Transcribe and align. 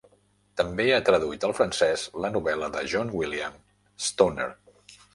També 0.61 0.85
ha 0.93 1.01
traduït 1.09 1.45
al 1.49 1.53
francès 1.59 2.07
la 2.25 2.33
novel·la 2.39 2.73
de 2.79 2.85
John 2.95 3.15
William 3.21 3.63
"Stoner". 4.11 4.53